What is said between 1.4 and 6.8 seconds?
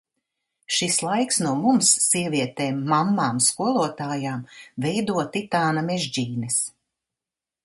no mums, sievietēm, mammām, skolotājām, veido titāna mežģīnes.